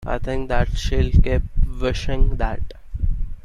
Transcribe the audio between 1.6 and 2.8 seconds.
wishing that.